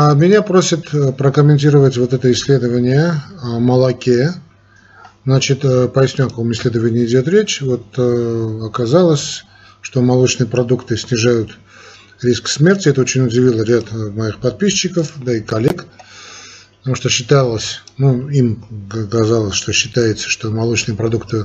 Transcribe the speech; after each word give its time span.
А 0.00 0.14
меня 0.14 0.42
просят 0.42 0.94
э, 0.94 1.10
прокомментировать 1.10 1.96
вот 1.96 2.12
это 2.12 2.30
исследование 2.30 3.20
о 3.42 3.58
молоке. 3.58 4.32
Значит, 5.24 5.64
э, 5.64 5.88
поясню, 5.88 6.26
о 6.26 6.28
каком 6.28 6.52
исследовании 6.52 7.04
идет 7.04 7.26
речь. 7.26 7.60
Вот 7.62 7.84
э, 7.96 8.60
оказалось, 8.64 9.42
что 9.80 10.00
молочные 10.00 10.46
продукты 10.46 10.96
снижают 10.96 11.58
риск 12.22 12.46
смерти. 12.46 12.90
Это 12.90 13.00
очень 13.00 13.26
удивило 13.26 13.62
ряд 13.62 13.90
моих 13.90 14.38
подписчиков, 14.38 15.14
да 15.16 15.34
и 15.34 15.40
коллег. 15.40 15.84
Потому 16.88 16.96
что 16.96 17.10
считалось, 17.10 17.82
ну, 17.98 18.30
им 18.30 18.64
казалось, 19.10 19.54
что 19.54 19.74
считается, 19.74 20.30
что 20.30 20.50
молочные 20.50 20.96
продукты 20.96 21.44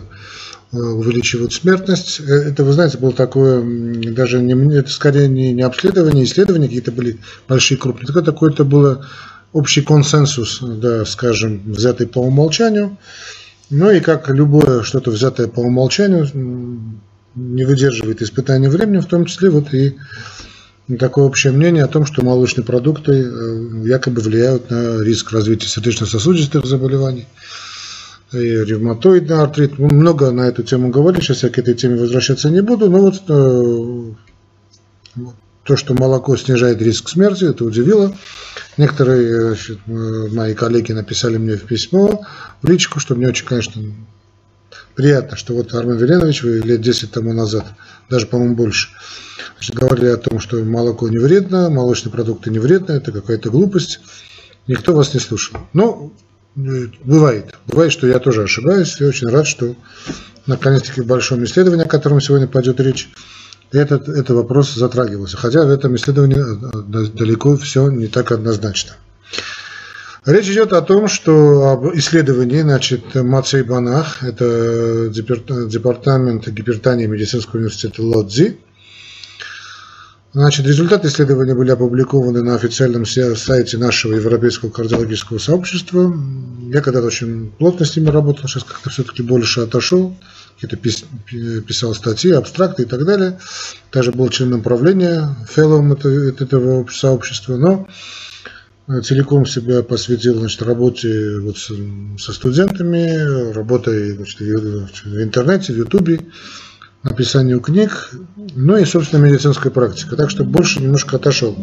Э, 0.74 0.78
увеличивают 0.78 1.54
смертность. 1.54 2.20
Э, 2.20 2.24
это, 2.24 2.64
вы 2.64 2.74
знаете, 2.74 2.98
было 2.98 3.14
такое, 3.14 3.62
даже 4.12 4.42
не, 4.42 4.76
это 4.76 4.90
скорее 4.90 5.28
не, 5.28 5.54
не 5.54 5.62
обследование, 5.62 6.24
исследования 6.24 6.66
какие-то 6.66 6.92
были 6.92 7.20
большие, 7.48 7.78
крупные. 7.78 8.08
Такое, 8.08 8.24
такое 8.24 8.52
это 8.52 8.64
было 8.64 9.06
общий 9.52 9.84
консенсус, 9.84 10.60
да, 10.62 11.06
скажем, 11.06 11.62
взятый 11.66 12.08
по 12.08 12.20
умолчанию. 12.20 12.98
Ну 13.70 13.92
и 13.92 14.00
как 14.00 14.30
любое 14.30 14.82
что-то 14.82 15.12
взятое 15.12 15.48
по 15.48 15.60
умолчанию 15.60 16.28
не 17.36 17.66
выдерживает 17.66 18.24
испытания 18.24 18.70
времени, 18.70 19.00
в 19.00 19.06
том 19.06 19.26
числе 19.26 19.52
вот 19.52 19.76
и 19.76 19.96
такое 21.00 21.26
общее 21.26 21.54
мнение 21.54 21.84
о 21.84 21.88
том, 21.88 22.06
что 22.06 22.24
молочные 22.24 22.66
продукты 22.66 23.12
э, 23.12 23.88
якобы 23.88 24.22
влияют 24.22 24.70
на 24.70 25.02
риск 25.02 25.32
развития 25.32 25.68
сердечно-сосудистых 25.68 26.66
заболеваний 26.66 27.28
и 28.32 28.38
ревматоидный 28.38 29.40
артрит. 29.42 29.78
Мы 29.78 29.90
много 29.94 30.32
на 30.32 30.48
эту 30.48 30.64
тему 30.64 30.90
говорили, 30.90 31.22
сейчас 31.22 31.44
я 31.44 31.50
к 31.50 31.58
этой 31.58 31.76
теме 31.76 32.00
возвращаться 32.00 32.50
не 32.50 32.62
буду, 32.62 32.90
но 32.90 33.00
вот 33.00 33.24
э, 33.30 34.14
то, 35.64 35.78
что 35.78 35.94
молоко 35.94 36.36
снижает 36.36 36.82
риск 36.82 37.10
смерти, 37.10 37.46
это 37.46 37.64
удивило. 37.64 38.16
Некоторые 38.78 39.56
э, 39.56 40.28
мои 40.32 40.54
коллеги 40.54 40.92
написали 40.92 41.38
мне 41.38 41.56
в 41.56 41.64
письмо, 41.64 42.26
в 42.62 42.68
личку, 42.68 43.00
что 43.00 43.16
мне 43.16 43.28
очень, 43.28 43.46
конечно, 43.46 43.82
приятно, 44.96 45.38
что 45.38 45.54
вот 45.54 45.74
Армен 45.74 45.98
Веленович, 45.98 46.44
вы 46.44 46.60
лет 46.60 46.82
10 46.82 47.12
тому 47.12 47.34
назад, 47.34 47.66
даже, 48.10 48.28
по-моему, 48.28 48.56
больше, 48.56 48.90
говорили 49.72 50.08
о 50.08 50.18
том, 50.18 50.40
что 50.40 50.58
молоко 50.64 51.08
не 51.10 51.18
вредно, 51.18 51.70
молочные 51.70 52.12
продукты 52.12 52.50
не 52.50 52.60
вредны, 52.60 52.94
это 52.94 53.12
какая-то 53.12 53.50
глупость. 53.50 54.00
Никто 54.68 54.94
вас 54.94 55.14
не 55.14 55.20
слушал. 55.20 55.58
Но 55.74 56.14
Бывает. 56.56 57.56
Бывает, 57.68 57.92
что 57.92 58.08
я 58.08 58.20
тоже 58.20 58.44
ошибаюсь. 58.44 58.98
Я 59.00 59.08
очень 59.08 59.28
рад, 59.28 59.48
что 59.48 59.76
наконец-таки 60.46 61.02
в 61.02 61.08
большом 61.08 61.44
исследовании, 61.44 61.86
о 61.86 61.90
котором 61.90 62.22
сегодня 62.22 62.48
пойдет 62.48 62.80
речь, 62.80 63.10
этот, 63.72 64.08
этот 64.08 64.30
вопрос 64.32 64.74
затрагивался. 64.76 65.38
Хотя 65.38 65.66
в 65.66 65.70
этом 65.70 65.96
исследовании 65.96 66.38
э, 66.38 67.08
далеко 67.12 67.58
все 67.58 67.90
не 67.90 68.08
так 68.08 68.32
однозначно. 68.32 68.94
Речь 70.26 70.48
идет 70.48 70.74
о 70.74 70.82
том, 70.82 71.08
что 71.08 71.72
об 71.72 71.96
исследовании, 71.96 72.62
значит, 72.62 73.16
Мацей 73.16 73.64
Банах, 73.64 74.24
это 74.24 75.10
департамент 75.10 76.48
гипертании 76.48 77.08
медицинского 77.08 77.58
университета 77.58 78.04
Лодзи, 78.04 78.58
Значит, 80.34 80.66
результаты 80.66 81.10
исследования 81.10 81.54
были 81.54 81.70
опубликованы 81.70 82.42
на 82.42 82.56
официальном 82.56 83.06
сайте 83.06 83.78
нашего 83.78 84.16
Европейского 84.16 84.72
кардиологического 84.72 85.38
сообщества. 85.38 86.12
Я 86.72 86.82
когда-то 86.82 87.06
очень 87.06 87.52
плотно 87.52 87.86
с 87.86 87.96
ними 87.96 88.10
работал, 88.10 88.48
сейчас 88.48 88.64
как-то 88.64 88.90
все-таки 88.90 89.22
больше 89.22 89.62
отошел, 89.62 90.16
какие-то 90.60 91.62
писал 91.62 91.94
статьи, 91.94 92.32
абстракты 92.32 92.82
и 92.82 92.86
так 92.86 93.06
далее. 93.06 93.40
Даже 93.92 94.12
был 94.12 94.28
членом 94.30 94.64
правления, 94.64 95.36
фелловым 95.48 95.94
этого 95.94 96.88
сообщества, 96.90 97.56
но 97.56 97.88
э, 98.88 99.02
целиком 99.02 99.46
себя 99.46 99.84
посвятил 99.84 100.40
значит, 100.40 100.64
работе 100.64 101.38
вот 101.42 101.58
со 101.60 102.34
студентами, 102.34 103.52
работой 103.54 104.16
значит, 104.16 104.40
в 104.40 105.22
интернете, 105.22 105.74
в 105.74 105.78
Ютубе 105.78 106.22
написанию 107.04 107.60
книг, 107.60 108.12
ну 108.56 108.78
и, 108.78 108.86
собственно, 108.86 109.24
медицинская 109.24 109.72
практика. 109.72 110.16
Так 110.16 110.30
что 110.30 110.44
больше 110.44 110.82
немножко 110.82 111.18
отошел. 111.18 111.56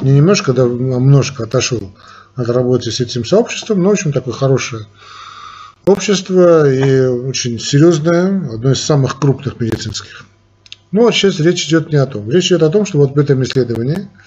Не 0.00 0.12
немножко, 0.12 0.52
да, 0.52 0.64
а 0.64 0.68
немножко 0.68 1.44
отошел 1.44 1.92
от 2.34 2.48
работы 2.48 2.90
с 2.90 3.00
этим 3.00 3.24
сообществом, 3.24 3.82
но, 3.82 3.90
в 3.90 3.92
общем, 3.92 4.12
такое 4.12 4.34
хорошее 4.34 4.86
общество 5.86 6.70
и 6.70 7.06
очень 7.06 7.58
серьезное, 7.58 8.54
одно 8.54 8.72
из 8.72 8.80
самых 8.80 9.18
крупных 9.18 9.58
медицинских. 9.58 10.24
Ну, 10.92 11.02
вот 11.02 11.14
сейчас 11.14 11.40
речь 11.40 11.66
идет 11.66 11.90
не 11.90 11.96
о 11.96 12.06
том. 12.06 12.30
Речь 12.30 12.46
идет 12.46 12.62
о 12.62 12.70
том, 12.70 12.86
что 12.86 12.98
вот 12.98 13.14
в 13.14 13.18
этом 13.18 13.42
исследовании– 13.42 14.08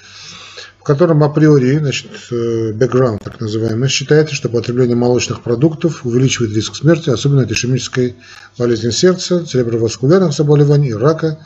в 0.82 0.84
котором 0.84 1.24
априори, 1.24 1.78
значит, 1.78 2.10
бэкграунд 2.32 3.24
так 3.24 3.40
называемый, 3.40 3.88
считается, 3.88 4.34
что 4.34 4.50
потребление 4.50 4.96
молочных 4.96 5.44
продуктов 5.44 6.04
увеличивает 6.08 6.56
риск 6.56 6.76
смерти, 6.76 7.12
особенно 7.12 7.44
от 7.44 7.52
ишемической 7.52 8.16
болезни 8.58 8.90
сердца, 8.90 9.46
цереброваскулярных 9.46 10.34
заболеваний, 10.34 10.96
рака, 10.96 11.38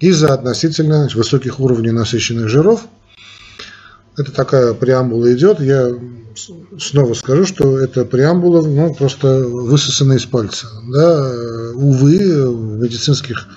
из-за 0.00 0.34
относительно 0.34 0.98
значит, 0.98 1.16
высоких 1.16 1.60
уровней 1.60 1.92
насыщенных 1.92 2.50
жиров. 2.50 2.82
Это 4.18 4.32
такая 4.32 4.74
преамбула 4.74 5.32
идет. 5.32 5.60
Я 5.60 5.90
снова 6.78 7.14
скажу, 7.14 7.46
что 7.46 7.78
это 7.78 8.04
преамбула 8.04 8.66
ну, 8.66 8.94
просто 8.94 9.46
высосана 9.46 10.12
из 10.12 10.26
пальца. 10.26 10.66
Да? 10.92 11.72
Увы, 11.74 12.50
в 12.50 12.82
медицинских 12.82 13.48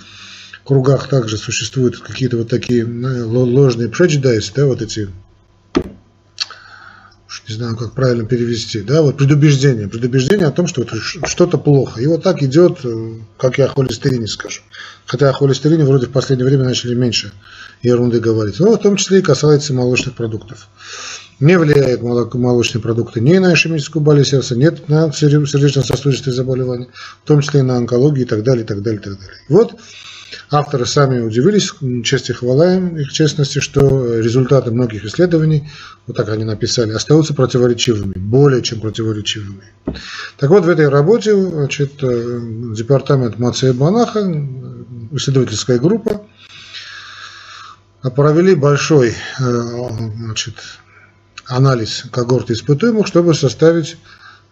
кругах 0.71 1.09
также 1.09 1.37
существуют 1.37 1.99
какие-то 1.99 2.37
вот 2.37 2.47
такие 2.47 2.85
ну, 2.85 3.43
ложные 3.43 3.89
prejudice, 3.89 4.53
да, 4.55 4.65
вот 4.65 4.81
эти, 4.81 5.09
не 7.49 7.55
знаю, 7.55 7.75
как 7.75 7.91
правильно 7.91 8.25
перевести, 8.25 8.79
да, 8.79 9.01
вот 9.01 9.17
предубеждение, 9.17 9.89
предубеждение 9.89 10.47
о 10.47 10.51
том, 10.51 10.67
что 10.67 10.85
что-то 10.87 11.57
плохо. 11.57 11.99
И 11.99 12.07
вот 12.07 12.23
так 12.23 12.41
идет, 12.41 12.85
э, 12.85 13.15
как 13.37 13.57
я 13.57 13.65
о 13.65 13.67
холестерине 13.67 14.27
скажу. 14.27 14.61
Хотя 15.05 15.29
о 15.29 15.33
холестерине 15.33 15.83
вроде 15.83 16.05
в 16.05 16.11
последнее 16.11 16.47
время 16.47 16.63
начали 16.63 16.95
меньше 16.95 17.33
ерунды 17.81 18.21
говорить. 18.21 18.57
Но 18.61 18.71
в 18.71 18.79
том 18.79 18.95
числе 18.95 19.19
и 19.19 19.21
касается 19.21 19.73
молочных 19.73 20.15
продуктов. 20.15 20.69
Не 21.41 21.59
влияет 21.59 22.01
молочные 22.01 22.81
продукты 22.81 23.19
ни 23.19 23.37
на 23.39 23.53
ишемическую 23.53 24.01
болезнь 24.01 24.29
сердца, 24.29 24.55
нет 24.55 24.87
на 24.87 25.11
сердечно-сосудистые 25.11 26.33
заболевания, 26.33 26.87
в 27.25 27.27
том 27.27 27.41
числе 27.41 27.59
и 27.59 27.63
на 27.63 27.75
онкологию 27.75 28.25
и 28.25 28.29
так 28.29 28.43
далее, 28.43 28.63
и 28.63 28.67
так 28.67 28.81
далее, 28.81 29.01
и 29.01 29.03
так 29.03 29.19
далее. 29.19 29.35
Вот 29.49 29.75
Авторы 30.49 30.85
сами 30.85 31.19
удивились, 31.19 31.73
честь 32.03 32.29
и 32.29 32.33
хвала 32.33 32.75
им, 32.75 32.97
их 32.97 33.11
честности, 33.11 33.59
что 33.59 34.19
результаты 34.19 34.71
многих 34.71 35.05
исследований, 35.05 35.69
вот 36.07 36.17
так 36.17 36.29
они 36.29 36.43
написали, 36.43 36.91
остаются 36.93 37.33
противоречивыми, 37.33 38.13
более 38.13 38.61
чем 38.61 38.79
противоречивыми. 38.79 39.63
Так 40.37 40.49
вот, 40.49 40.65
в 40.65 40.69
этой 40.69 40.89
работе 40.89 41.35
значит, 41.35 42.03
э, 42.03 42.39
департамент 42.75 43.39
Мацея 43.39 43.73
Банаха, 43.73 44.21
исследовательская 45.11 45.79
группа, 45.79 46.25
провели 48.09 48.55
большой 48.55 49.09
э, 49.09 49.43
значит, 50.17 50.55
анализ 51.45 52.05
когорты 52.11 52.53
испытуемых, 52.53 53.05
чтобы 53.07 53.33
составить 53.33 53.97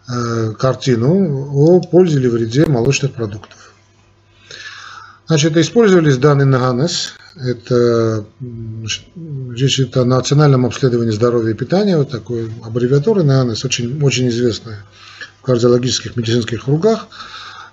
э, 0.08 0.52
картину 0.52 1.50
о 1.52 1.80
пользе 1.80 2.18
или 2.18 2.28
вреде 2.28 2.66
молочных 2.66 3.12
продуктов. 3.12 3.69
Значит, 5.30 5.56
использовались 5.56 6.16
данные 6.16 6.46
НАГАНЕС. 6.46 7.12
Это 7.36 8.24
речь 8.40 9.78
идет 9.78 9.96
о 9.96 10.04
национальном 10.04 10.66
обследовании 10.66 11.12
здоровья 11.12 11.52
и 11.52 11.56
питания, 11.56 11.96
вот 11.96 12.10
такой 12.10 12.50
аббревиатура 12.64 13.22
НАГАНЕС, 13.22 13.64
очень, 13.64 14.02
очень 14.02 14.28
известная 14.28 14.84
в 15.38 15.42
кардиологических 15.42 16.16
медицинских 16.16 16.64
кругах. 16.64 17.06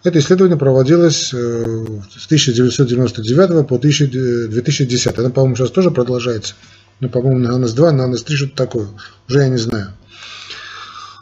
Это 0.04 0.20
исследование 0.20 0.56
проводилось 0.56 1.34
э, 1.34 1.86
с 2.16 2.26
1999 2.28 3.68
по 3.68 3.80
2010. 3.80 5.18
Оно, 5.18 5.32
по-моему, 5.32 5.56
сейчас 5.56 5.72
тоже 5.72 5.90
продолжается. 5.90 6.54
Ну, 7.00 7.10
по-моему, 7.10 7.40
на 7.40 7.56
АНС-2, 7.56 7.90
на 7.90 8.04
АНС-3 8.04 8.36
что-то 8.36 8.56
такое. 8.56 8.88
Уже 9.28 9.40
я 9.40 9.48
не 9.48 9.58
знаю. 9.58 9.94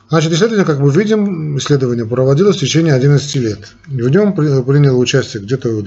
Значит, 0.09 0.33
исследование, 0.33 0.65
как 0.65 0.80
мы 0.80 0.92
видим, 0.92 1.57
исследование 1.57 2.06
проводилось 2.06 2.57
в 2.57 2.59
течение 2.59 2.94
11 2.94 3.36
лет. 3.38 3.59
В 3.88 4.09
нем 4.09 4.33
приняло 4.33 4.98
участие 4.98 5.42
где-то 5.42 5.81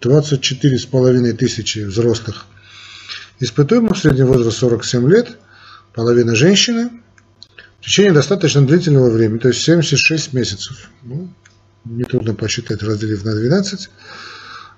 24,5 0.00 1.32
тысячи 1.32 1.80
взрослых 1.80 2.46
испытуемых, 3.40 3.96
средний 3.96 4.22
возраст 4.22 4.58
47 4.58 5.08
лет, 5.08 5.38
половина 5.94 6.34
женщины, 6.34 6.90
в 7.80 7.84
течение 7.84 8.12
достаточно 8.12 8.66
длительного 8.66 9.10
времени, 9.10 9.38
то 9.38 9.48
есть 9.48 9.62
76 9.62 10.32
месяцев. 10.32 10.90
Ну, 11.02 11.32
нетрудно 11.84 12.34
посчитать, 12.34 12.82
разделив 12.82 13.24
на 13.24 13.34
12. 13.34 13.90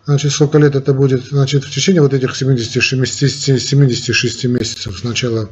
Значит, 0.05 0.33
сколько 0.33 0.59
лет 0.59 0.75
это 0.75 0.95
будет? 0.95 1.27
Значит, 1.27 1.65
в 1.65 1.71
течение 1.71 2.03
вот 2.03 2.15
этих 2.15 2.35
76, 2.35 3.61
76 3.61 4.45
месяцев 4.45 4.99
с 4.99 5.05
начала 5.05 5.51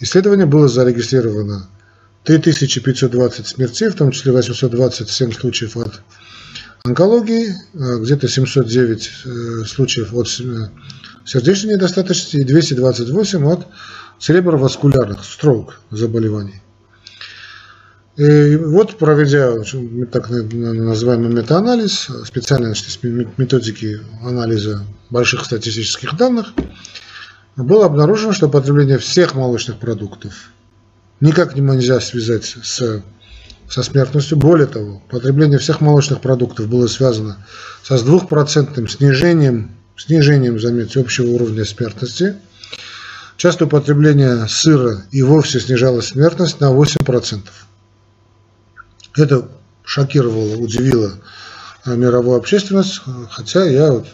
исследования 0.00 0.46
было 0.46 0.68
зарегистрировано 0.68 1.68
3520 2.24 3.46
смертей, 3.46 3.88
в 3.88 3.94
том 3.94 4.10
числе 4.10 4.32
827 4.32 5.32
случаев 5.32 5.76
от 5.76 6.00
онкологии, 6.86 7.54
э, 7.72 7.98
где-то 8.00 8.28
709 8.28 9.10
э, 9.24 9.64
случаев 9.64 10.12
от 10.12 10.28
сердечной 10.28 11.76
недостаточности 11.76 12.36
и 12.36 12.44
228 12.44 13.46
от 13.46 13.66
цереброваскулярных, 14.20 15.24
строк 15.24 15.80
заболеваний. 15.90 16.60
И 18.18 18.56
вот, 18.56 18.98
проведя 18.98 19.54
так 20.12 20.28
называемый 20.28 21.32
метаанализ, 21.32 22.10
специальные 22.26 22.74
методики 23.38 24.00
анализа 24.22 24.84
больших 25.08 25.46
статистических 25.46 26.14
данных, 26.18 26.52
было 27.56 27.86
обнаружено, 27.86 28.32
что 28.34 28.50
потребление 28.50 28.98
всех 28.98 29.34
молочных 29.34 29.78
продуктов 29.78 30.34
никак 31.20 31.56
нельзя 31.56 31.98
связать 32.00 32.44
с, 32.62 33.02
со 33.74 33.82
смертностью. 33.82 34.38
Более 34.38 34.68
того, 34.68 35.02
потребление 35.10 35.58
всех 35.58 35.80
молочных 35.80 36.20
продуктов 36.20 36.68
было 36.68 36.86
связано 36.86 37.44
со 37.82 37.98
с 37.98 38.04
двухпроцентным 38.04 38.86
снижением, 38.86 39.72
снижением, 39.96 40.60
заметьте, 40.60 41.00
общего 41.00 41.26
уровня 41.26 41.64
смертности. 41.64 42.36
Часто 43.36 43.64
употребление 43.64 44.46
сыра 44.46 45.02
и 45.10 45.22
вовсе 45.22 45.58
снижало 45.58 46.02
смертность 46.02 46.60
на 46.60 46.66
8%. 46.72 47.40
Это 49.16 49.48
шокировало, 49.82 50.54
удивило 50.54 51.12
мировую 51.84 52.38
общественность, 52.38 53.00
хотя 53.30 53.64
я 53.64 53.90
вот 53.90 54.06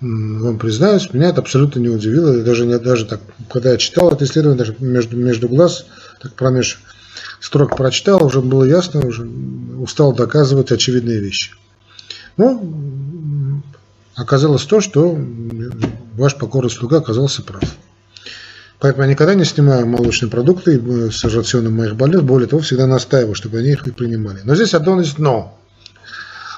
вам 0.00 0.58
признаюсь, 0.58 1.12
меня 1.12 1.28
это 1.28 1.42
абсолютно 1.42 1.80
не 1.80 1.90
удивило. 1.90 2.42
Даже, 2.42 2.64
не, 2.64 2.78
даже 2.78 3.04
так, 3.04 3.20
когда 3.50 3.72
я 3.72 3.76
читал 3.76 4.12
это 4.12 4.24
исследование, 4.24 4.58
даже 4.58 4.74
между, 4.78 5.14
между 5.18 5.46
глаз, 5.46 5.84
так 6.22 6.32
промеж 6.32 6.80
строк 7.40 7.76
прочитал, 7.76 8.24
уже 8.24 8.40
было 8.40 8.64
ясно, 8.64 9.06
уже 9.06 9.28
устал 9.78 10.12
доказывать 10.12 10.72
очевидные 10.72 11.20
вещи. 11.20 11.52
Ну, 12.36 13.62
оказалось 14.14 14.64
то, 14.64 14.80
что 14.80 15.18
ваш 16.14 16.36
покорный 16.36 16.70
слуга 16.70 16.98
оказался 16.98 17.42
прав. 17.42 17.64
Поэтому 18.80 19.04
я 19.04 19.10
никогда 19.10 19.34
не 19.34 19.44
снимаю 19.44 19.86
молочные 19.86 20.30
продукты 20.30 21.10
с 21.10 21.24
рационом 21.24 21.74
моих 21.74 21.96
больных. 21.96 22.22
Более 22.22 22.48
того, 22.48 22.62
всегда 22.62 22.86
настаиваю, 22.86 23.34
чтобы 23.34 23.58
они 23.58 23.70
их 23.70 23.86
и 23.86 23.90
принимали. 23.90 24.40
Но 24.44 24.54
здесь 24.54 24.74
одно 24.74 25.00
есть 25.00 25.18
но. 25.18 25.58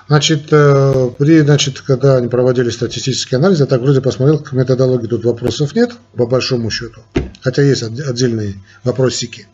Значит, 0.06 0.48
э, 0.50 1.10
при, 1.18 1.40
значит, 1.40 1.80
когда 1.82 2.16
они 2.16 2.26
проводили 2.26 2.68
статистический 2.70 3.36
анализ, 3.36 3.60
я 3.60 3.66
так 3.66 3.80
вроде 3.80 4.00
посмотрел, 4.00 4.40
к 4.40 4.52
методологии 4.52 5.06
тут 5.06 5.24
вопросов 5.24 5.72
нет, 5.76 5.92
по 6.16 6.26
большому 6.26 6.68
счету, 6.68 7.00
хотя 7.42 7.62
есть 7.62 7.84
отдельные 7.84 8.56
вопросики. 8.82 9.46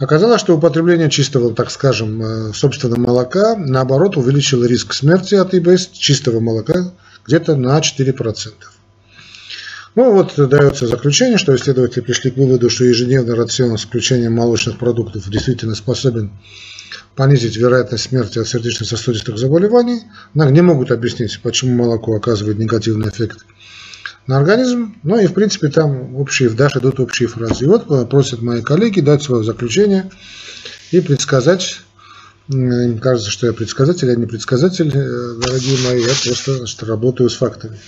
Оказалось, 0.00 0.40
что 0.40 0.56
употребление 0.56 1.10
чистого, 1.10 1.54
так 1.54 1.70
скажем, 1.70 2.22
э, 2.22 2.52
собственного 2.54 2.98
молока, 2.98 3.54
наоборот, 3.54 4.16
увеличило 4.16 4.64
риск 4.64 4.94
смерти 4.94 5.34
от 5.34 5.54
ИБС 5.54 5.90
чистого 5.92 6.40
молока 6.40 6.90
где-то 7.26 7.54
на 7.54 7.78
4%. 7.78 8.54
Ну 9.94 10.12
вот 10.12 10.32
дается 10.48 10.86
заключение, 10.86 11.36
что 11.36 11.54
исследователи 11.54 12.00
пришли 12.00 12.30
к 12.30 12.38
выводу, 12.38 12.70
что 12.70 12.84
ежедневный 12.84 13.34
рацион 13.34 13.76
с 13.76 13.82
включением 13.82 14.32
молочных 14.32 14.78
продуктов 14.78 15.28
действительно 15.28 15.74
способен 15.74 16.30
понизить 17.14 17.58
вероятность 17.58 18.04
смерти 18.04 18.38
от 18.38 18.48
сердечно-сосудистых 18.48 19.36
заболеваний. 19.36 20.04
Не 20.32 20.62
могут 20.62 20.92
объяснить, 20.92 21.38
почему 21.42 21.74
молоко 21.74 22.16
оказывает 22.16 22.58
негативный 22.58 23.10
эффект 23.10 23.44
на 24.26 24.38
организм. 24.38 24.96
Ну 25.02 25.18
и 25.18 25.26
в 25.26 25.34
принципе 25.34 25.68
там 25.68 26.16
общие, 26.16 26.50
даже 26.50 26.78
идут 26.78 27.00
общие 27.00 27.28
фразы. 27.28 27.64
И 27.64 27.68
вот 27.68 28.08
просят 28.08 28.42
мои 28.42 28.62
коллеги 28.62 29.00
дать 29.00 29.22
свое 29.22 29.44
заключение 29.44 30.10
и 30.90 31.00
предсказать 31.00 31.80
им 32.52 32.98
кажется, 32.98 33.30
что 33.30 33.46
я 33.46 33.52
предсказатель, 33.52 34.10
а 34.10 34.16
не 34.16 34.26
предсказатель, 34.26 34.90
э, 34.92 35.34
дорогие 35.40 35.78
мои, 35.86 36.02
я 36.02 36.14
просто 36.24 36.56
значит, 36.56 36.82
работаю 36.82 37.30
с 37.30 37.36
фактами. 37.36 37.78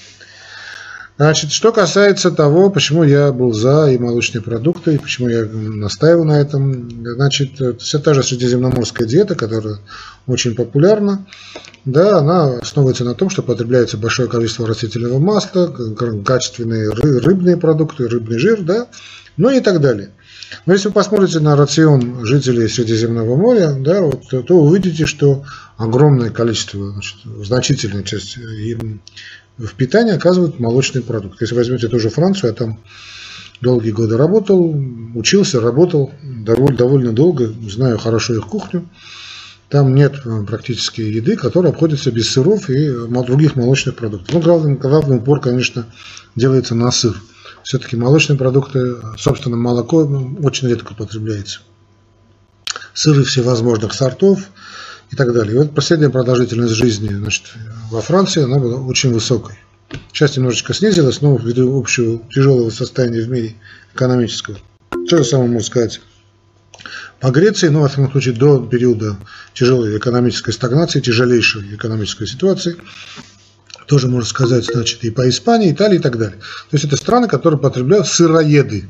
Значит, 1.23 1.53
что 1.53 1.71
касается 1.71 2.33
того, 2.33 2.69
почему 2.69 3.05
я 3.05 3.31
был 3.31 3.53
за 3.53 3.93
и 3.93 3.97
молочные 3.97 4.43
продукты, 4.43 4.97
и 4.97 4.99
почему 4.99 5.29
я 5.29 5.45
настаиваю 5.45 6.25
на 6.25 6.41
этом, 6.41 6.91
значит, 7.15 7.81
вся 7.81 8.01
та 8.01 8.13
же 8.13 8.25
средиземноморская 8.25 9.07
диета, 9.07 9.37
которая 9.37 9.79
очень 10.27 10.57
популярна, 10.57 11.25
да, 11.85 12.19
она 12.19 12.59
основывается 12.59 13.05
на 13.05 13.15
том, 13.15 13.31
что 13.31 13.45
потребляется 13.45 13.99
большое 13.99 14.29
количество 14.29 14.67
растительного 14.67 15.21
масла, 15.21 15.69
качественные 16.25 16.91
рыбные 16.91 17.57
продукты, 17.57 18.09
рыбный 18.09 18.39
жир, 18.39 18.63
да, 18.63 18.89
ну 19.37 19.49
и 19.49 19.61
так 19.61 19.81
далее. 19.81 20.11
Но 20.67 20.73
если 20.73 20.89
вы 20.89 20.95
посмотрите 20.95 21.39
на 21.39 21.55
рацион 21.55 22.27
жителей 22.27 22.69
Средиземного 22.69 23.37
моря, 23.37 23.77
да, 23.79 24.03
вот, 24.03 24.25
то 24.29 24.55
увидите, 24.57 25.07
что 25.07 25.45
огромное 25.77 26.31
количество, 26.31 26.91
значит, 26.91 27.17
значительная 27.25 28.03
часть 28.03 28.39
в 29.59 29.75
питании 29.75 30.15
оказывают 30.15 30.59
молочный 30.59 31.03
продукт. 31.03 31.41
Если 31.41 31.55
возьмете 31.55 31.89
ту 31.89 31.99
же 31.99 32.09
Францию, 32.09 32.51
я 32.51 32.57
там 32.57 32.81
долгие 33.61 33.91
годы 33.91 34.17
работал, 34.17 34.75
учился, 35.15 35.61
работал 35.61 36.13
довольно, 36.23 36.77
довольно 36.77 37.13
долго, 37.13 37.53
знаю 37.69 37.99
хорошо 37.99 38.35
их 38.35 38.47
кухню. 38.47 38.89
Там 39.69 39.95
нет 39.95 40.21
э, 40.25 40.45
практически 40.47 41.01
еды, 41.01 41.37
которая 41.37 41.73
обходится 41.73 42.11
без 42.11 42.31
сыров 42.31 42.69
и 42.69 42.91
других 43.09 43.57
молочных 43.57 43.97
продуктов. 43.97 44.35
Ну, 44.35 44.41
главный, 44.41 44.75
главный 44.75 45.17
упор, 45.17 45.41
конечно, 45.41 45.87
делается 46.37 46.75
на 46.75 46.91
сыр. 46.91 47.19
Все-таки 47.63 47.97
молочные 47.97 48.37
продукты, 48.37 48.97
собственно, 49.17 49.57
молоко 49.57 49.99
очень 50.43 50.69
редко 50.69 50.95
потребляется. 50.95 51.61
Сыры 52.93 53.25
всевозможных 53.25 53.95
сортов– 53.95 54.41
и 55.13 55.17
так 55.17 55.33
далее. 55.33 55.55
И 55.55 55.59
вот 55.59 55.75
последняя 55.75 56.09
продолжительность 56.09 56.73
жизни 56.73 57.09
значит, 57.09 57.53
во 57.91 58.01
Франции, 58.01 58.45
она 58.45 58.59
была 58.59 58.81
очень 58.81 59.13
высокой. 59.13 59.57
Сейчас 60.13 60.37
немножечко 60.37 60.73
снизилась, 60.73 61.21
но 61.21 61.37
ввиду 61.37 61.79
общего 61.79 62.23
тяжелого 62.31 62.71
состояния 62.71 63.21
в 63.21 63.29
мире 63.29 63.55
экономического. 63.95 64.59
То 65.09 65.19
же 65.19 65.25
самое 65.25 65.51
можно 65.51 65.67
сказать 65.67 66.01
по 67.21 67.31
Греции, 67.31 67.69
но, 67.69 67.83
во 67.83 67.89
всяком 67.89 68.11
случае, 68.11 68.35
до 68.35 68.59
периода 68.67 69.17
тяжелой 69.53 69.97
экономической 69.99 70.53
стагнации, 70.53 71.01
тяжелейшей 71.01 71.75
экономической 71.75 72.27
ситуации, 72.27 72.77
тоже 73.87 74.09
можно 74.09 74.29
сказать, 74.29 74.65
значит, 74.65 75.05
и 75.05 75.11
по 75.11 75.29
Испании, 75.29 75.73
Италии 75.73 75.97
и 75.97 76.03
так 76.03 76.17
далее. 76.19 76.39
То 76.39 76.75
есть 76.77 76.87
это 76.87 76.97
страны, 76.97 77.29
которые 77.29 77.61
потребляют 77.61 78.09
сыроеды. 78.09 78.89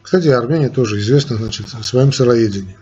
Кстати, 0.00 0.28
Армения 0.28 0.68
тоже 0.68 1.00
известна, 1.00 1.36
значит, 1.36 1.68
своим 1.82 2.12
сыроедением. 2.12 2.78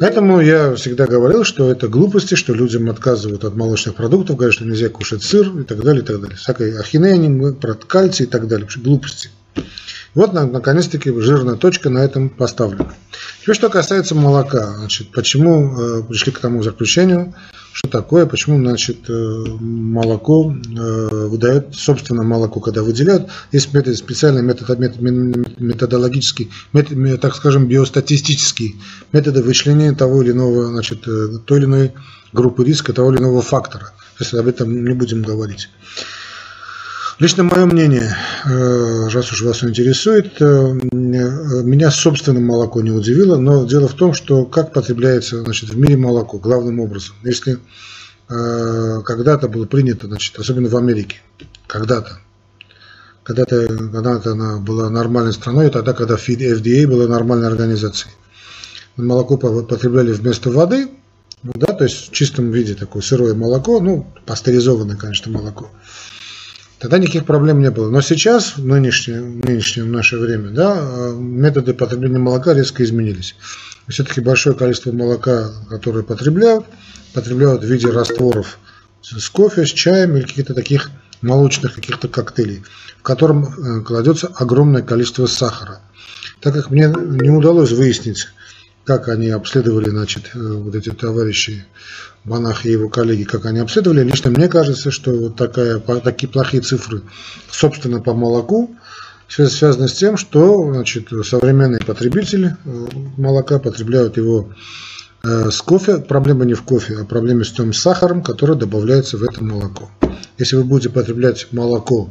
Поэтому 0.00 0.40
я 0.40 0.74
всегда 0.76 1.06
говорил, 1.06 1.44
что 1.44 1.70
это 1.70 1.88
глупости, 1.88 2.34
что 2.34 2.54
людям 2.54 2.88
отказывают 2.88 3.44
от 3.44 3.56
молочных 3.56 3.96
продуктов, 3.96 4.36
говорят, 4.36 4.54
что 4.54 4.64
нельзя 4.64 4.88
кушать 4.88 5.22
сыр 5.22 5.60
и 5.60 5.64
так 5.64 5.82
далее, 5.82 6.02
и 6.02 6.06
так 6.06 6.20
далее. 6.20 6.36
Всякой 6.36 6.78
ахинеи, 6.78 7.52
про 7.52 7.74
кальций 7.74 8.26
и 8.26 8.28
так 8.28 8.46
далее. 8.46 8.64
Вообще 8.64 8.80
глупости. 8.80 9.30
Вот, 10.14 10.32
наконец-таки, 10.32 11.12
жирная 11.20 11.56
точка 11.56 11.90
на 11.90 11.98
этом 11.98 12.28
поставлена. 12.28 12.94
Теперь, 13.42 13.54
что 13.54 13.68
касается 13.68 14.14
молока. 14.14 14.74
Значит, 14.76 15.12
почему 15.12 15.78
э, 15.78 16.02
пришли 16.02 16.32
к 16.32 16.38
тому 16.38 16.62
заключению, 16.62 17.34
что 17.72 17.88
такое, 17.90 18.26
почему 18.26 18.58
значит, 18.58 19.08
э, 19.08 19.12
молоко 19.60 20.52
э, 20.52 21.26
выдает, 21.26 21.74
собственно, 21.74 22.22
молоко, 22.22 22.60
когда 22.60 22.82
выделяют. 22.82 23.28
Есть 23.52 23.72
метод, 23.74 23.96
специальный 23.96 24.42
метод, 24.42 24.78
метод 24.78 25.00
методологический, 25.58 26.50
метод, 26.72 27.20
так 27.20 27.36
скажем, 27.36 27.68
биостатистический, 27.68 28.76
методы 29.12 29.42
вычисления 29.42 29.92
того 29.92 30.22
или 30.22 30.32
иного, 30.32 30.68
значит, 30.68 31.02
той 31.02 31.58
или 31.58 31.66
иной 31.66 31.92
группы 32.32 32.64
риска, 32.64 32.92
того 32.92 33.12
или 33.12 33.18
иного 33.18 33.42
фактора. 33.42 33.92
Если 34.18 34.38
об 34.38 34.48
этом 34.48 34.84
не 34.84 34.94
будем 34.94 35.22
говорить. 35.22 35.68
Лично 37.18 37.42
мое 37.42 37.66
мнение, 37.66 38.14
э, 38.44 39.08
раз 39.08 39.32
уж 39.32 39.42
вас 39.42 39.64
интересует, 39.64 40.40
э, 40.40 40.44
меня 40.92 41.90
собственное 41.90 42.40
молоко 42.40 42.80
не 42.80 42.92
удивило, 42.92 43.36
но 43.36 43.64
дело 43.64 43.88
в 43.88 43.94
том, 43.94 44.14
что 44.14 44.44
как 44.44 44.72
потребляется 44.72 45.42
значит, 45.42 45.70
в 45.70 45.76
мире 45.76 45.96
молоко, 45.96 46.38
главным 46.38 46.78
образом. 46.78 47.16
Если 47.24 47.58
э, 48.28 49.00
когда-то 49.04 49.48
было 49.48 49.66
принято, 49.66 50.06
значит, 50.06 50.38
особенно 50.38 50.68
в 50.68 50.76
Америке, 50.76 51.16
когда-то, 51.66 52.20
когда-то 53.24 53.66
когда 53.66 54.20
она 54.30 54.58
была 54.58 54.88
нормальной 54.88 55.32
страной, 55.32 55.70
тогда, 55.70 55.94
когда 55.94 56.14
FDA 56.14 56.86
была 56.86 57.08
нормальной 57.08 57.48
организацией. 57.48 58.12
Молоко 58.96 59.36
потребляли 59.36 60.12
вместо 60.12 60.50
воды, 60.50 60.88
да, 61.42 61.72
то 61.72 61.82
есть 61.82 62.10
в 62.10 62.12
чистом 62.12 62.52
виде 62.52 62.76
такое 62.76 63.02
сырое 63.02 63.34
молоко, 63.34 63.80
ну, 63.80 64.06
пастеризованное, 64.24 64.96
конечно, 64.96 65.32
молоко. 65.32 65.68
Тогда 66.78 66.98
никаких 66.98 67.24
проблем 67.24 67.60
не 67.60 67.70
было. 67.70 67.90
Но 67.90 68.00
сейчас, 68.00 68.56
в 68.56 68.64
нынешнее, 68.64 69.20
в 69.20 69.44
нынешнее 69.44 69.84
наше 69.84 70.16
время, 70.16 70.50
да, 70.50 71.10
методы 71.12 71.74
потребления 71.74 72.18
молока 72.18 72.54
резко 72.54 72.84
изменились. 72.84 73.34
Все-таки 73.88 74.20
большое 74.20 74.54
количество 74.54 74.92
молока, 74.92 75.50
которое 75.68 76.04
потребляют, 76.04 76.66
потребляют 77.14 77.64
в 77.64 77.66
виде 77.66 77.88
растворов 77.88 78.58
с 79.02 79.28
кофе, 79.28 79.66
с 79.66 79.70
чаем 79.70 80.16
или 80.16 80.24
каких-то 80.24 80.54
таких 80.54 80.90
молочных 81.20 81.74
каких-то 81.74 82.08
коктейлей, 82.08 82.62
в 82.98 83.02
котором 83.02 83.44
э, 83.44 83.80
кладется 83.82 84.28
огромное 84.36 84.82
количество 84.82 85.26
сахара. 85.26 85.80
Так 86.40 86.54
как 86.54 86.70
мне 86.70 86.86
не 86.86 87.30
удалось 87.30 87.72
выяснить, 87.72 88.28
как 88.88 89.08
они 89.08 89.28
обследовали, 89.28 89.90
значит, 89.90 90.30
э, 90.34 90.38
вот 90.38 90.74
эти 90.74 90.88
товарищи 90.88 91.66
Банах 92.24 92.64
и 92.64 92.70
его 92.70 92.88
коллеги, 92.88 93.24
как 93.24 93.44
они 93.44 93.58
обследовали. 93.58 94.02
Лично 94.02 94.30
мне 94.30 94.48
кажется, 94.48 94.90
что 94.90 95.10
вот 95.10 95.36
такая, 95.36 95.78
такие 95.78 96.26
плохие 96.26 96.62
цифры, 96.62 97.02
собственно, 97.50 98.00
по 98.00 98.14
молоку, 98.14 98.74
связано 99.28 99.88
с 99.88 99.92
тем, 99.92 100.16
что 100.16 100.72
значит, 100.72 101.08
современные 101.22 101.80
потребители 101.80 102.56
э, 102.64 102.86
молока 103.18 103.58
потребляют 103.58 104.16
его 104.16 104.54
э, 105.22 105.50
с 105.50 105.60
кофе. 105.60 105.98
Проблема 105.98 106.46
не 106.46 106.54
в 106.54 106.62
кофе, 106.62 106.96
а 107.02 107.04
проблема 107.04 107.44
с 107.44 107.52
тем 107.52 107.74
сахаром, 107.74 108.22
который 108.22 108.56
добавляется 108.56 109.18
в 109.18 109.22
это 109.22 109.44
молоко. 109.44 109.90
Если 110.38 110.56
вы 110.56 110.64
будете 110.64 110.88
потреблять 110.88 111.48
молоко 111.52 112.10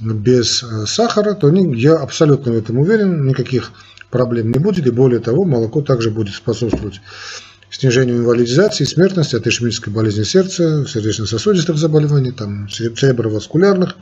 без 0.00 0.62
э, 0.62 0.86
сахара, 0.86 1.34
то 1.34 1.50
я 1.50 1.96
абсолютно 1.96 2.52
в 2.52 2.56
этом 2.56 2.78
уверен, 2.78 3.26
никаких 3.26 3.72
проблем 4.10 4.50
не 4.52 4.58
будет. 4.58 4.86
И 4.86 4.90
более 4.90 5.20
того, 5.20 5.44
молоко 5.44 5.82
также 5.82 6.10
будет 6.10 6.34
способствовать 6.34 7.00
снижению 7.70 8.18
инвалидизации, 8.18 8.84
смертности 8.84 9.36
от 9.36 9.46
ишемической 9.46 9.92
болезни 9.92 10.22
сердца, 10.22 10.86
сердечно-сосудистых 10.86 11.76
заболеваний, 11.76 12.32
там, 12.32 12.68
цереброваскулярных 12.68 13.96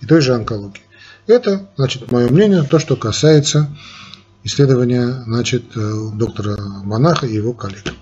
и 0.00 0.06
той 0.06 0.20
же 0.20 0.34
онкологии. 0.34 0.82
Это, 1.26 1.68
значит, 1.76 2.10
мое 2.10 2.28
мнение, 2.28 2.62
то, 2.62 2.78
что 2.78 2.96
касается 2.96 3.68
исследования 4.42 5.22
значит, 5.26 5.64
э, 5.76 5.92
доктора 6.14 6.56
Монаха 6.84 7.26
и 7.26 7.34
его 7.34 7.52
коллег. 7.52 7.92